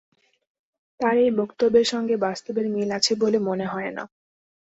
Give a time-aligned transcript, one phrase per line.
[0.99, 4.03] তাঁর এই বক্তব্যের সঙ্গে বাস্তবের মিল আছে বলে মনে হয় না।